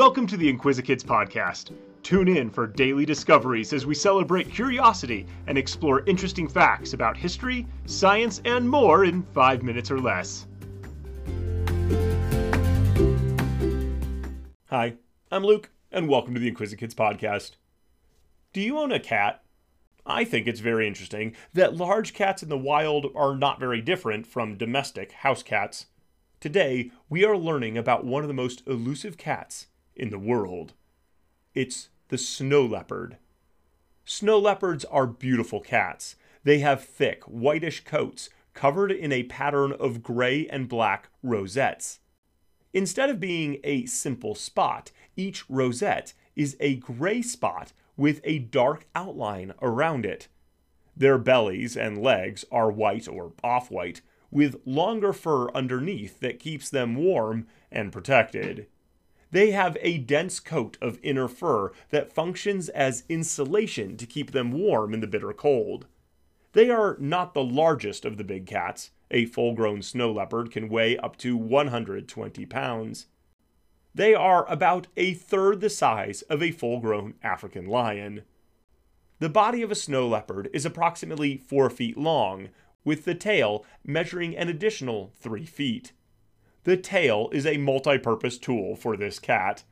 Welcome 0.00 0.26
to 0.28 0.38
the 0.38 0.50
Inquisikids 0.50 1.04
podcast. 1.04 1.72
Tune 2.02 2.26
in 2.26 2.48
for 2.48 2.66
daily 2.66 3.04
discoveries 3.04 3.74
as 3.74 3.84
we 3.84 3.94
celebrate 3.94 4.50
curiosity 4.50 5.26
and 5.46 5.58
explore 5.58 6.06
interesting 6.06 6.48
facts 6.48 6.94
about 6.94 7.18
history, 7.18 7.66
science, 7.84 8.40
and 8.46 8.66
more 8.66 9.04
in 9.04 9.22
five 9.34 9.62
minutes 9.62 9.90
or 9.90 10.00
less. 10.00 10.46
Hi, 14.70 14.94
I'm 15.30 15.44
Luke, 15.44 15.68
and 15.92 16.08
welcome 16.08 16.32
to 16.32 16.40
the 16.40 16.50
Inquisikids 16.50 16.94
podcast. 16.94 17.56
Do 18.54 18.62
you 18.62 18.78
own 18.78 18.92
a 18.92 19.00
cat? 19.00 19.42
I 20.06 20.24
think 20.24 20.46
it's 20.46 20.60
very 20.60 20.88
interesting 20.88 21.36
that 21.52 21.76
large 21.76 22.14
cats 22.14 22.42
in 22.42 22.48
the 22.48 22.56
wild 22.56 23.12
are 23.14 23.36
not 23.36 23.60
very 23.60 23.82
different 23.82 24.26
from 24.26 24.56
domestic 24.56 25.12
house 25.12 25.42
cats. 25.42 25.88
Today, 26.40 26.90
we 27.10 27.22
are 27.22 27.36
learning 27.36 27.76
about 27.76 28.06
one 28.06 28.22
of 28.22 28.28
the 28.28 28.32
most 28.32 28.62
elusive 28.66 29.18
cats 29.18 29.66
in 29.94 30.10
the 30.10 30.18
world. 30.18 30.74
It's 31.54 31.88
the 32.08 32.18
snow 32.18 32.64
leopard. 32.64 33.16
Snow 34.04 34.38
leopards 34.38 34.84
are 34.86 35.06
beautiful 35.06 35.60
cats. 35.60 36.16
They 36.42 36.58
have 36.60 36.84
thick, 36.84 37.22
whitish 37.24 37.84
coats 37.84 38.30
covered 38.54 38.90
in 38.90 39.12
a 39.12 39.24
pattern 39.24 39.72
of 39.72 40.02
gray 40.02 40.46
and 40.48 40.68
black 40.68 41.08
rosettes. 41.22 42.00
Instead 42.72 43.10
of 43.10 43.20
being 43.20 43.58
a 43.64 43.86
simple 43.86 44.34
spot, 44.34 44.92
each 45.16 45.48
rosette 45.48 46.12
is 46.36 46.56
a 46.60 46.76
gray 46.76 47.22
spot 47.22 47.72
with 47.96 48.20
a 48.24 48.38
dark 48.38 48.86
outline 48.94 49.52
around 49.60 50.06
it. 50.06 50.28
Their 50.96 51.18
bellies 51.18 51.76
and 51.76 52.02
legs 52.02 52.44
are 52.50 52.70
white 52.70 53.08
or 53.08 53.32
off 53.42 53.70
white, 53.70 54.00
with 54.30 54.60
longer 54.64 55.12
fur 55.12 55.50
underneath 55.50 56.20
that 56.20 56.38
keeps 56.38 56.70
them 56.70 56.94
warm 56.94 57.46
and 57.70 57.92
protected. 57.92 58.66
They 59.30 59.52
have 59.52 59.76
a 59.80 59.98
dense 59.98 60.40
coat 60.40 60.76
of 60.80 60.98
inner 61.02 61.28
fur 61.28 61.72
that 61.90 62.12
functions 62.12 62.68
as 62.68 63.04
insulation 63.08 63.96
to 63.96 64.06
keep 64.06 64.32
them 64.32 64.50
warm 64.50 64.92
in 64.92 65.00
the 65.00 65.06
bitter 65.06 65.32
cold. 65.32 65.86
They 66.52 66.68
are 66.68 66.96
not 66.98 67.32
the 67.32 67.44
largest 67.44 68.04
of 68.04 68.16
the 68.16 68.24
big 68.24 68.46
cats. 68.46 68.90
A 69.12 69.26
full 69.26 69.54
grown 69.54 69.82
snow 69.82 70.10
leopard 70.12 70.50
can 70.50 70.68
weigh 70.68 70.96
up 70.98 71.16
to 71.18 71.36
120 71.36 72.46
pounds. 72.46 73.06
They 73.94 74.14
are 74.14 74.48
about 74.48 74.86
a 74.96 75.14
third 75.14 75.60
the 75.60 75.70
size 75.70 76.22
of 76.22 76.42
a 76.42 76.52
full 76.52 76.80
grown 76.80 77.14
African 77.22 77.66
lion. 77.66 78.22
The 79.18 79.28
body 79.28 79.62
of 79.62 79.70
a 79.70 79.76
snow 79.76 80.08
leopard 80.08 80.48
is 80.52 80.64
approximately 80.64 81.36
4 81.36 81.70
feet 81.70 81.96
long, 81.96 82.48
with 82.84 83.04
the 83.04 83.14
tail 83.14 83.64
measuring 83.84 84.36
an 84.36 84.48
additional 84.48 85.12
3 85.18 85.44
feet. 85.44 85.92
The 86.70 86.76
tail 86.76 87.30
is 87.32 87.46
a 87.46 87.56
multi 87.56 87.98
purpose 87.98 88.38
tool 88.38 88.76
for 88.76 88.96
this 88.96 89.18
cat. 89.18 89.64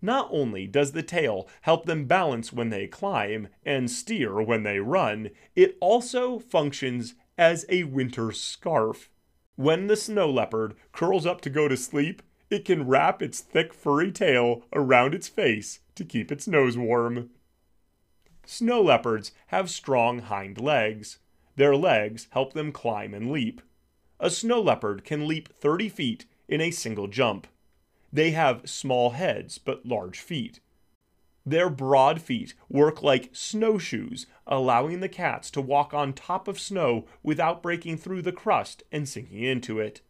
Not 0.00 0.28
only 0.30 0.68
does 0.68 0.92
the 0.92 1.02
tail 1.02 1.48
help 1.62 1.86
them 1.86 2.04
balance 2.04 2.52
when 2.52 2.70
they 2.70 2.86
climb 2.86 3.48
and 3.64 3.90
steer 3.90 4.40
when 4.40 4.62
they 4.62 4.78
run, 4.78 5.30
it 5.56 5.76
also 5.80 6.38
functions 6.38 7.16
as 7.36 7.66
a 7.68 7.82
winter 7.82 8.30
scarf. 8.30 9.10
When 9.56 9.88
the 9.88 9.96
snow 9.96 10.30
leopard 10.30 10.76
curls 10.92 11.26
up 11.26 11.40
to 11.40 11.50
go 11.50 11.66
to 11.66 11.76
sleep, 11.76 12.22
it 12.48 12.64
can 12.64 12.86
wrap 12.86 13.22
its 13.22 13.40
thick 13.40 13.74
furry 13.74 14.12
tail 14.12 14.62
around 14.72 15.16
its 15.16 15.26
face 15.26 15.80
to 15.96 16.04
keep 16.04 16.30
its 16.30 16.46
nose 16.46 16.78
warm. 16.78 17.30
Snow 18.44 18.82
leopards 18.82 19.32
have 19.48 19.68
strong 19.68 20.20
hind 20.20 20.60
legs. 20.60 21.18
Their 21.56 21.74
legs 21.74 22.28
help 22.30 22.52
them 22.52 22.70
climb 22.70 23.14
and 23.14 23.32
leap. 23.32 23.62
A 24.20 24.30
snow 24.30 24.60
leopard 24.60 25.04
can 25.04 25.26
leap 25.26 25.52
30 25.52 25.88
feet 25.88 26.24
in 26.48 26.60
a 26.60 26.70
single 26.70 27.06
jump. 27.06 27.46
They 28.12 28.30
have 28.30 28.68
small 28.68 29.10
heads 29.10 29.58
but 29.58 29.86
large 29.86 30.20
feet. 30.20 30.60
Their 31.44 31.70
broad 31.70 32.20
feet 32.20 32.54
work 32.68 33.02
like 33.02 33.30
snowshoes, 33.32 34.26
allowing 34.46 35.00
the 35.00 35.08
cats 35.08 35.50
to 35.52 35.60
walk 35.60 35.94
on 35.94 36.12
top 36.12 36.48
of 36.48 36.58
snow 36.58 37.06
without 37.22 37.62
breaking 37.62 37.98
through 37.98 38.22
the 38.22 38.32
crust 38.32 38.82
and 38.90 39.08
sinking 39.08 39.44
into 39.44 39.78
it. 39.78 40.00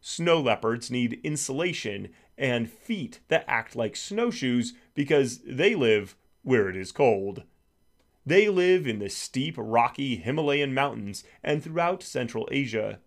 Snow 0.00 0.40
leopards 0.40 0.90
need 0.90 1.20
insulation 1.22 2.08
and 2.36 2.70
feet 2.70 3.20
that 3.28 3.44
act 3.48 3.76
like 3.76 3.96
snowshoes 3.96 4.72
because 4.94 5.38
they 5.46 5.74
live 5.74 6.16
where 6.42 6.68
it 6.68 6.76
is 6.76 6.92
cold. 6.92 7.42
They 8.24 8.48
live 8.48 8.86
in 8.86 8.98
the 8.98 9.08
steep, 9.08 9.54
rocky 9.56 10.16
Himalayan 10.16 10.74
mountains 10.74 11.22
and 11.44 11.62
throughout 11.62 12.02
Central 12.02 12.48
Asia. 12.50 12.98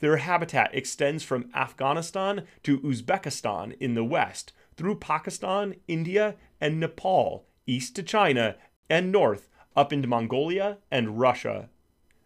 Their 0.00 0.16
habitat 0.16 0.74
extends 0.74 1.22
from 1.22 1.50
Afghanistan 1.54 2.46
to 2.62 2.80
Uzbekistan 2.80 3.76
in 3.78 3.94
the 3.94 4.04
west, 4.04 4.52
through 4.76 4.96
Pakistan, 4.96 5.76
India, 5.86 6.36
and 6.60 6.80
Nepal, 6.80 7.46
east 7.66 7.94
to 7.96 8.02
China, 8.02 8.56
and 8.88 9.12
north 9.12 9.48
up 9.76 9.92
into 9.92 10.08
Mongolia 10.08 10.78
and 10.90 11.20
Russia. 11.20 11.68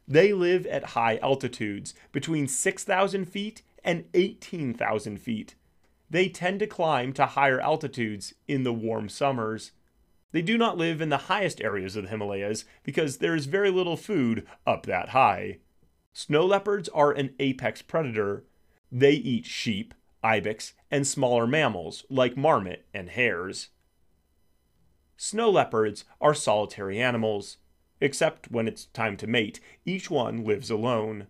They 0.07 0.33
live 0.33 0.67
at 0.67 0.91
high 0.91 1.19
altitudes, 1.19 1.95
between 2.13 2.47
6,000 2.47 3.25
feet 3.27 3.63
and 3.83 4.05
18,000 4.15 5.19
feet. 5.19 5.55
They 6.09 6.29
tend 6.29 6.61
to 6.61 6.67
climb 6.67 7.13
to 7.15 7.27
higher 7.27 7.61
altitudes 7.61 8.35
in 8.47 8.63
the 8.63 8.73
warm 8.73 9.09
summers. 9.09 9.73
They 10.33 10.43
do 10.43 10.57
not 10.57 10.77
live 10.77 11.01
in 11.01 11.09
the 11.09 11.17
highest 11.17 11.61
areas 11.61 11.97
of 11.97 12.05
the 12.05 12.11
Himalayas 12.11 12.65
because 12.83 13.19
there 13.19 13.35
is 13.35 13.47
very 13.47 13.71
little 13.71 13.97
food 13.97 14.47
up 14.67 14.87
that 14.87 15.11
high. 15.11 15.59
Snow 16.17 16.47
leopards 16.47 16.89
are 16.91 17.11
an 17.11 17.35
apex 17.41 17.83
predator. 17.83 18.45
They 18.91 19.15
eat 19.15 19.47
sheep, 19.47 19.93
ibex, 20.23 20.73
and 20.89 21.05
smaller 21.05 21.45
mammals 21.45 22.05
like 22.09 22.37
marmot 22.37 22.87
and 22.95 23.11
hares. 23.11 23.71
Snow 25.17 25.51
leopards 25.51 26.05
are 26.21 26.33
solitary 26.33 27.01
animals. 27.01 27.57
Except 28.01 28.49
when 28.51 28.69
it's 28.69 28.87
time 28.87 29.17
to 29.19 29.27
mate, 29.27 29.59
each 29.85 30.09
one 30.09 30.45
lives 30.45 30.71
alone. 30.71 31.27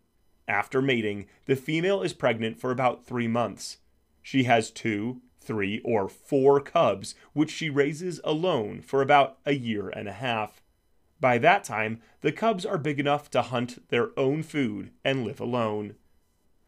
After 0.47 0.83
mating, 0.83 1.28
the 1.47 1.56
female 1.56 2.03
is 2.03 2.12
pregnant 2.12 2.61
for 2.61 2.71
about 2.71 3.06
three 3.06 3.28
months. 3.28 3.78
She 4.21 4.45
has 4.45 4.71
two, 4.71 5.22
three, 5.41 5.81
or 5.83 6.09
four 6.09 6.61
cubs, 6.61 7.15
which 7.33 7.51
she 7.51 7.71
raises 7.71 8.21
alone 8.22 8.83
for 8.83 9.01
about 9.01 9.39
a 9.47 9.53
year 9.53 9.89
and 9.89 10.09
a 10.09 10.12
half. 10.12 10.62
By 11.24 11.38
that 11.38 11.64
time, 11.64 12.02
the 12.20 12.32
cubs 12.32 12.66
are 12.66 12.76
big 12.76 13.00
enough 13.00 13.30
to 13.30 13.40
hunt 13.40 13.88
their 13.88 14.10
own 14.14 14.42
food 14.42 14.90
and 15.02 15.24
live 15.24 15.40
alone. 15.40 15.94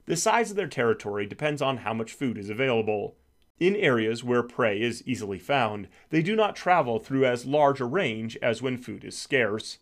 The 0.07 0.17
size 0.17 0.49
of 0.51 0.57
their 0.57 0.67
territory 0.67 1.27
depends 1.27 1.61
on 1.61 1.77
how 1.77 1.93
much 1.93 2.15
food 2.15 2.39
is 2.39 2.49
available. 2.49 3.19
In 3.61 3.77
areas 3.77 4.25
where 4.25 4.43
prey 4.43 4.81
is 4.81 5.07
easily 5.07 5.39
found, 5.39 5.89
they 6.09 6.23
do 6.23 6.35
not 6.35 6.57
travel 6.57 6.99
through 6.99 7.27
as 7.27 7.45
large 7.45 7.83
a 7.83 7.85
range 7.85 8.39
as 8.41 8.63
when 8.63 8.79
food 8.79 9.05
is 9.05 9.15
scarce. 9.15 9.77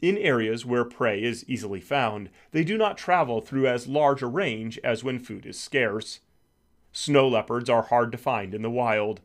In 0.00 0.16
areas 0.16 0.64
where 0.64 0.84
prey 0.84 1.20
is 1.20 1.44
easily 1.48 1.80
found, 1.80 2.30
they 2.52 2.62
do 2.62 2.78
not 2.78 2.96
travel 2.96 3.40
through 3.40 3.66
as 3.66 3.88
large 3.88 4.22
a 4.22 4.28
range 4.28 4.78
as 4.84 5.02
when 5.02 5.18
food 5.18 5.44
is 5.44 5.58
scarce. 5.58 6.20
Snow 6.92 7.26
leopards 7.26 7.68
are 7.68 7.82
hard 7.82 8.12
to 8.12 8.16
find 8.16 8.54
in 8.54 8.62
the 8.62 8.70
wild. 8.70 9.22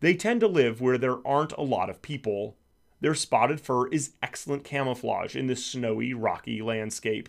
They 0.00 0.12
tend 0.12 0.40
to 0.40 0.48
live 0.48 0.82
where 0.82 0.98
there 0.98 1.26
aren't 1.26 1.52
a 1.52 1.62
lot 1.62 1.88
of 1.88 2.02
people. 2.02 2.58
Their 3.04 3.14
spotted 3.14 3.60
fur 3.60 3.88
is 3.88 4.14
excellent 4.22 4.64
camouflage 4.64 5.36
in 5.36 5.46
the 5.46 5.56
snowy, 5.56 6.14
rocky 6.14 6.62
landscape. 6.62 7.28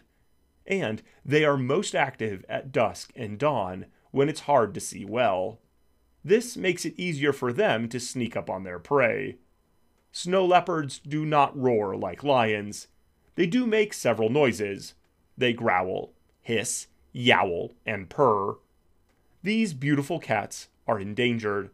And 0.66 1.04
they 1.26 1.44
are 1.44 1.58
most 1.58 1.94
active 1.94 2.46
at 2.48 2.72
dusk 2.72 3.12
and 3.14 3.38
dawn 3.38 3.88
when 4.12 4.30
it's 4.30 4.40
hard 4.48 4.74
to 4.76 4.80
see 4.80 5.04
well. 5.04 5.60
This 6.24 6.56
makes 6.56 6.86
it 6.86 6.98
easier 6.98 7.34
for 7.34 7.52
them 7.52 7.90
to 7.90 8.00
sneak 8.00 8.38
up 8.38 8.50
on 8.50 8.64
their 8.64 8.80
prey. 8.80 9.36
Snow 10.14 10.46
leopards 10.46 11.00
do 11.00 11.26
not 11.26 11.62
roar 11.62 11.98
like 11.98 12.24
lions. 12.24 12.88
They 13.36 13.46
do 13.46 13.68
make 13.68 13.94
several 13.94 14.30
noises. 14.30 14.94
They 15.38 15.52
growl, 15.52 16.14
hiss, 16.42 16.88
yowl, 17.12 17.74
and 17.86 18.10
purr. 18.10 18.60
These 19.44 19.74
beautiful 19.74 20.20
cats 20.20 20.70
are 20.88 21.02
endangered. 21.02 21.70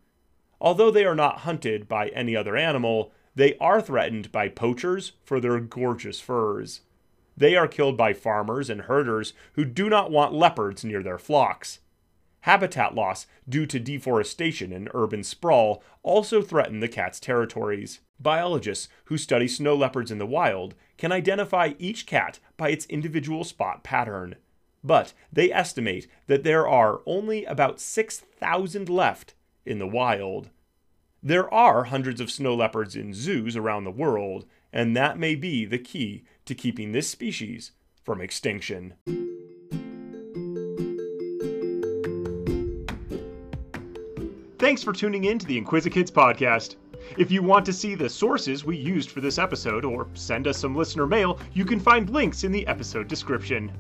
Although 0.60 0.90
they 0.90 1.06
are 1.06 1.14
not 1.14 1.42
hunted 1.42 1.88
by 1.88 2.08
any 2.08 2.36
other 2.36 2.58
animal, 2.58 3.12
they 3.36 3.58
are 3.58 3.82
threatened 3.82 4.32
by 4.32 4.50
poachers 4.50 5.14
for 5.24 5.40
their 5.40 5.60
gorgeous 5.60 6.20
furs. 6.20 6.82
They 7.38 7.56
are 7.56 7.68
killed 7.68 7.98
by 7.98 8.14
farmers 8.14 8.70
and 8.70 8.82
herders 8.82 9.34
who 9.54 9.66
do 9.66 9.90
not 9.90 10.12
want 10.12 10.34
leopards 10.34 10.84
near 10.84 11.02
their 11.02 11.18
flocks. 11.18 11.80
Habitat 12.42 12.96
loss 12.96 13.28
due 13.48 13.66
to 13.68 13.80
deforestation 13.80 14.74
and 14.74 14.90
urban 14.94 15.24
sprawl 15.24 15.84
also 16.04 16.42
threaten 16.42 16.80
the 16.80 16.88
cat's 16.88 17.20
territories. 17.20 18.00
Biologists 18.20 18.90
who 19.06 19.18
study 19.18 19.48
snow 19.48 19.76
leopards 19.76 20.12
in 20.12 20.18
the 20.18 20.26
wild 20.26 20.74
can 20.98 21.12
identify 21.12 21.74
each 21.80 22.06
cat 22.06 22.40
by 22.58 22.70
its 22.70 22.86
individual 22.88 23.44
spot 23.44 23.84
pattern. 23.84 24.36
But 24.84 25.14
they 25.32 25.52
estimate 25.52 26.08
that 26.28 26.44
there 26.44 26.68
are 26.68 27.02
only 27.06 27.46
about 27.46 27.80
6,000 27.80 28.90
left 28.90 29.36
in 29.66 29.78
the 29.78 29.88
wild. 29.88 30.50
There 31.24 31.54
are 31.54 31.84
hundreds 31.84 32.20
of 32.20 32.32
snow 32.32 32.56
leopards 32.56 32.96
in 32.96 33.14
zoos 33.14 33.56
around 33.56 33.84
the 33.84 33.92
world, 33.92 34.46
and 34.74 34.98
that 34.98 35.20
may 35.20 35.36
be 35.36 35.66
the 35.66 35.78
key 35.78 36.24
to 36.46 36.56
keeping 36.56 36.92
this 36.92 37.08
species 37.08 37.74
from 38.04 38.22
extinction. 38.22 38.96
Thanks 44.58 44.82
for 44.82 44.94
tuning 44.94 45.26
in 45.26 45.38
to 45.38 45.46
the 45.46 45.62
Inquisikids 45.62 46.12
podcast. 46.12 46.78
If 47.20 47.30
you 47.30 47.44
want 47.44 47.68
to 47.68 47.74
see 47.74 47.94
the 47.94 48.10
sources 48.10 48.66
we 48.66 48.78
used 48.78 49.12
for 49.12 49.22
this 49.22 49.38
episode 49.38 49.86
or 49.86 50.08
send 50.16 50.48
us 50.48 50.58
some 50.58 50.76
listener 50.76 51.06
mail, 51.06 51.40
you 51.54 51.66
can 51.66 51.80
find 51.80 52.10
links 52.10 52.44
in 52.44 52.52
the 52.52 52.66
episode 52.66 53.08
description. 53.08 53.72